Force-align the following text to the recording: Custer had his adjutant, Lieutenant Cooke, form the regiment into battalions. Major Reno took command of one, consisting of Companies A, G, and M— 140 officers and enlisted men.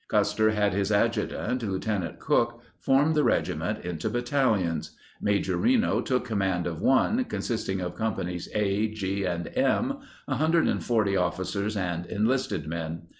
Custer 0.07 0.49
had 0.49 0.73
his 0.73 0.91
adjutant, 0.91 1.61
Lieutenant 1.61 2.17
Cooke, 2.17 2.63
form 2.79 3.13
the 3.13 3.23
regiment 3.23 3.85
into 3.85 4.09
battalions. 4.09 4.95
Major 5.21 5.57
Reno 5.57 6.01
took 6.01 6.25
command 6.25 6.65
of 6.65 6.81
one, 6.81 7.23
consisting 7.25 7.81
of 7.81 7.93
Companies 7.93 8.49
A, 8.55 8.87
G, 8.87 9.25
and 9.25 9.51
M— 9.55 9.99
140 10.25 11.15
officers 11.17 11.77
and 11.77 12.07
enlisted 12.07 12.65
men. 12.65 13.03